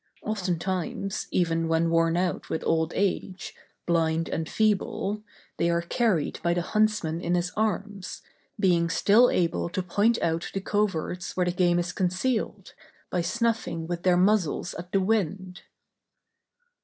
Oftentimes 0.23 1.27
even 1.29 1.67
when 1.67 1.91
worn 1.91 2.17
out 2.17 2.49
with 2.49 2.63
old 2.65 2.91
age, 2.95 3.53
blind, 3.85 4.29
and 4.29 4.49
feeble, 4.49 5.21
they 5.57 5.69
are 5.69 5.83
carried 5.83 6.41
by 6.41 6.55
the 6.55 6.63
huntsman 6.63 7.21
in 7.21 7.35
his 7.35 7.51
arms, 7.55 8.23
being 8.59 8.89
still 8.89 9.29
able 9.29 9.69
to 9.69 9.83
point 9.83 10.19
out 10.23 10.49
the 10.55 10.59
coverts 10.59 11.37
where 11.37 11.45
the 11.45 11.51
game 11.51 11.77
is 11.77 11.93
concealed, 11.93 12.73
by 13.11 13.21
snuffing 13.21 13.85
with 13.85 14.01
their 14.01 14.17
muzzles 14.17 14.73
at 14.73 14.91
the 14.91 14.99
wind. 14.99 15.61